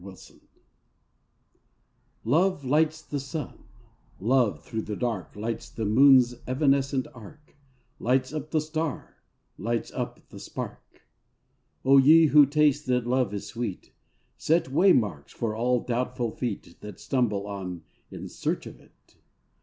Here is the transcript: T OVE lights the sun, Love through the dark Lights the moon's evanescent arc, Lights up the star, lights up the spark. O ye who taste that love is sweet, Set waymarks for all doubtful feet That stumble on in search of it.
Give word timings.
T 0.15 0.33
OVE 2.25 2.65
lights 2.65 3.03
the 3.03 3.19
sun, 3.19 3.65
Love 4.19 4.63
through 4.65 4.81
the 4.81 4.95
dark 4.95 5.35
Lights 5.35 5.69
the 5.69 5.85
moon's 5.85 6.33
evanescent 6.47 7.05
arc, 7.13 7.55
Lights 7.99 8.33
up 8.33 8.49
the 8.49 8.61
star, 8.61 9.17
lights 9.59 9.91
up 9.91 10.29
the 10.29 10.39
spark. 10.39 11.03
O 11.85 11.99
ye 11.99 12.25
who 12.25 12.47
taste 12.47 12.87
that 12.87 13.05
love 13.05 13.31
is 13.31 13.45
sweet, 13.45 13.93
Set 14.37 14.71
waymarks 14.71 15.33
for 15.33 15.55
all 15.55 15.81
doubtful 15.81 16.31
feet 16.31 16.77
That 16.81 16.99
stumble 16.99 17.45
on 17.45 17.83
in 18.09 18.27
search 18.27 18.65
of 18.65 18.79
it. 18.79 19.17